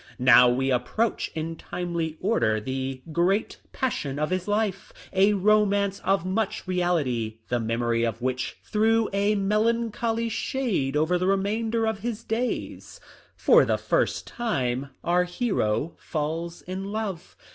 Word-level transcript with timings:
Now 0.17 0.49
we 0.49 0.71
approach 0.71 1.29
in 1.35 1.57
timely 1.57 2.17
order 2.21 2.59
the 2.59 3.03
"grand 3.11 3.57
passion" 3.71 4.17
of 4.17 4.31
his 4.31 4.47
life— 4.47 4.91
a 5.13 5.35
romance 5.35 5.99
of 5.99 6.25
much 6.25 6.67
reality, 6.67 7.37
the 7.49 7.59
memory 7.59 8.03
of 8.03 8.19
which 8.19 8.57
threw 8.63 9.09
a 9.13 9.35
melan 9.35 9.91
choly 9.91 10.31
shade 10.31 10.97
over 10.97 11.19
the 11.19 11.27
remainder 11.27 11.85
of 11.85 11.99
his 11.99 12.23
days. 12.23 12.99
For 13.35 13.63
the 13.63 13.77
first 13.77 14.25
time 14.25 14.89
our 15.03 15.25
hero 15.25 15.95
falls 15.99 16.63
in 16.63 16.85
love. 16.91 17.35